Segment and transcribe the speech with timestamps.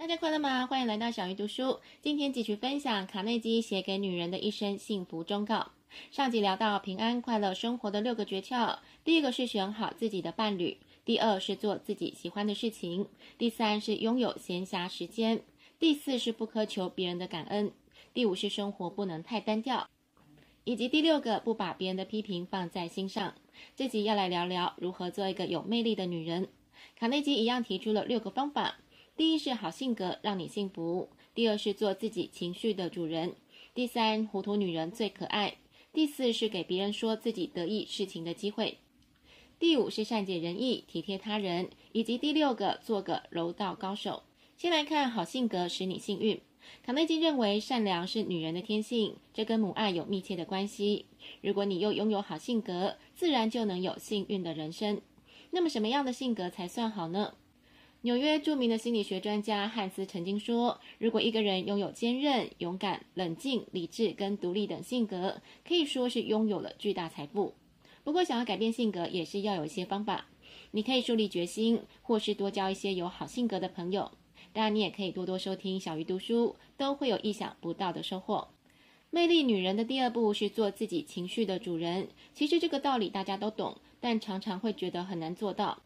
[0.00, 0.64] 大家快乐吗？
[0.64, 1.80] 欢迎来到小鱼读书。
[2.02, 5.72] 今天继续分享卡内基写给女人的一生幸福忠告。
[6.12, 15.42] 上集聊到平安快乐生活的六个诀窍，第一个是选好自己的伴侣，第二是做自己喜欢的事情，第三是拥有闲暇时间，
[15.80, 17.72] 第四是不苛求别人的感恩，
[18.14, 19.88] 第五是生活不能太单调，
[20.62, 23.34] 以及第六个不把别人的批评放在心上。
[23.74, 26.46] 这集要来聊聊如何做一个有魅力的女人。
[26.96, 28.76] 卡内基一样提出了六个方法。
[29.18, 33.34] 第一是好性格让你幸福，第二是做自己情绪的主人，
[33.74, 35.56] 第三糊涂女人最可爱，
[35.92, 38.78] 第四是给别人说自己得意事情的机会，
[39.58, 44.22] 第五是善解人意体贴他人，以及第六个做个柔道高手。
[44.56, 46.40] 先来看好性格使你幸运。
[46.84, 51.06] 卡内基认为善良是女人的天性，这跟母爱有密切的关系。
[51.40, 55.00] 如果你又拥有好性格，自然就能有幸运的人生。
[55.50, 57.34] 那么什么样的性格才算好呢？
[58.02, 67.54] 纽约著名的心理学专家汉斯曾经说：“如果一个人拥有坚韧、勇敢、冷静、理智跟独立等性格，可以说是拥有了巨大财富。
[68.04, 70.26] 不过，想要改变性格，也是要有一些方法。
[70.70, 74.12] 你可以树立决心，或是多交一些有好性格的朋友。
[74.52, 78.46] 当然，你也可以多多收听小鱼读书，都会有意想不到的收获。
[79.10, 82.08] 魅力女人的第二步是做自己情绪的主人。
[82.32, 85.82] 其实这个道理大家都懂，但常常会觉得很难做到。”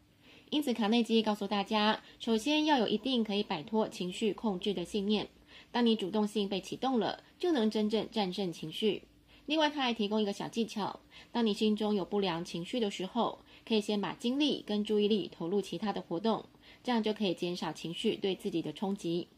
[0.53, 5.29] 因此，卡内基告诉大家，首先要有一定可以摆脱情绪控制的信念。
[5.71, 9.01] 当你主动性被启动了，就能真正战胜情绪。
[9.47, 10.99] 另外，他还提供一个小技巧：
[11.31, 16.45] 当你心中有不良情绪的时候，可以先把精力跟注意力投入其他的活动，
[16.83, 19.29] 这样就可以减少情绪对自己的冲击。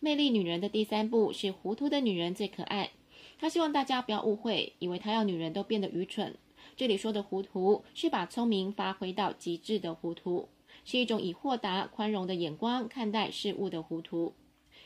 [0.00, 2.90] 魅力女人的第三步是糊涂的女人最可爱。
[3.38, 6.36] 他希望大家不要误会，以为他要女人都变得愚蠢。
[6.76, 10.48] 这里说的糊涂，是把聪明发挥到极致的糊涂，
[10.84, 14.34] 是一种以豁达、宽容的眼光看待事物的糊涂。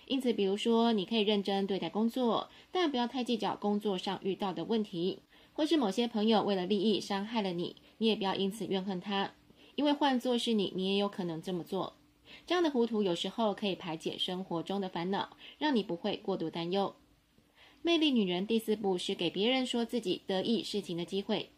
[0.07, 5.21] 因此，比如说，你可以认真对待工作，但不要太计较工作上遇到的问题，
[5.53, 9.35] 或是某些朋友为了利益伤害了你，你也不要因此怨恨他，
[9.75, 11.95] 因为换作是你，你也有可能这么做。
[12.47, 16.95] 这样的糊涂有时候可以排解生活中的烦恼，让你不会过度担忧。
[17.83, 21.51] 魅力女人第四步是给别人说自己得意事情的机会。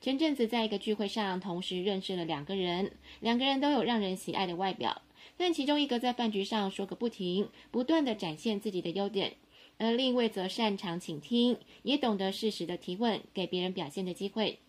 [0.00, 5.02] 前阵子在一个聚会上，同时认识了两个人，两个人都有让人喜爱的外表，
[5.36, 9.34] 但其中一个在饭局上说个不停，不断地展现自己的优点，
[9.76, 14.60] 而另一位则擅长倾听，也懂得适时的提问，给别人表现的机会。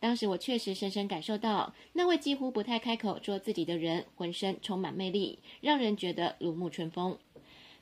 [0.00, 7.16] 当时我确实深深感受到，那位几乎不太开口说自己的人，浑身充满魅力，让人觉得如沐春风。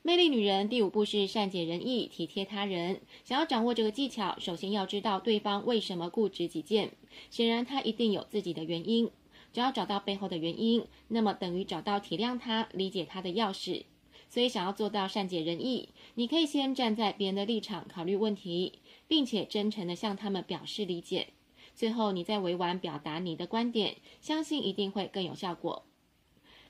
[0.02, 3.02] 魅力女人第五步是善解人意、体贴他人。
[3.22, 6.92] 想要掌握这个技巧，首先要知道对方为什么固执己见。
[7.28, 9.10] 显然，他一定有自己的原因。
[9.52, 13.82] 只要找到背后的原因，那么等于找到体谅他、理解他的钥匙。
[14.30, 21.28] 所以，想要做到善解人意，你可以先站在别人的立场考虑问题，并且真诚地向他们表示理解。
[21.74, 25.84] 最后，你再委婉表达你的观点，相信一定会更有效果。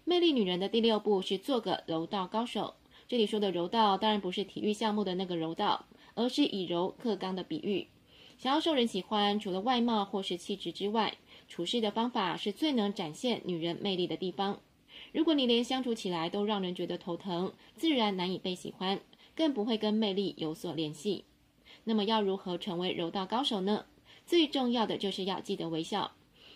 [0.05, 2.75] 魅力女人的第六步是做个柔道高手。
[3.11, 7.89] 这里说的柔道，当然不是体育项目的那个柔道，而是以柔克刚的比喻。
[8.39, 11.17] 想要受人喜欢，除了外貌或是气质之外，
[11.49, 14.61] 处事的方法是最能展现女人魅力的地方。
[15.11, 19.01] 如果你连相处起来都让人觉得头疼，自然难以被喜欢，
[19.35, 21.25] 更不会跟魅力有所联系。
[21.83, 23.87] 那么要如何成为柔道高手呢？
[24.25, 26.13] 最重要的就是要记得微笑。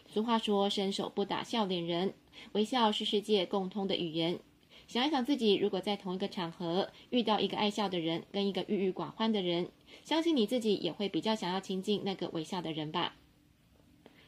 [0.06, 2.14] 俗话说：“伸手不打笑脸人”，
[2.54, 4.38] 微笑是世界共通的语言。
[4.86, 9.68] 想一想自己，如果在同一个场合遇到一个爱笑的人跟一个郁郁寡欢的人，
[10.04, 13.16] 相信你自己也会比较想要亲近那个微笑的人吧。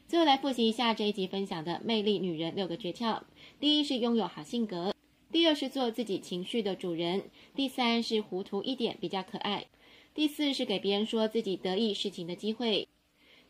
[0.09, 3.23] 最后来复习一下这一集分享的魅力女人六个诀窍：
[3.61, 4.95] 第一是拥有好性格，
[5.31, 7.25] 第二是做自己情绪的主人，
[7.55, 9.67] 第三是糊涂一点比较可爱，
[10.15, 12.89] 第四是给别人说自己得意事情的机会，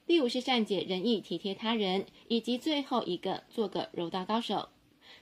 [0.07, 4.71] 第五是善解人意体贴他人，以及最后一个做个柔道高手。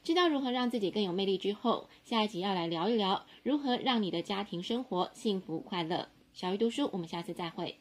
[0.04, 6.08] 知道如何让自己更有魅力之后，下一集要来聊一聊如何让你的家庭生活幸福快乐。
[6.34, 7.72] 小鱼读书，我们下次再会。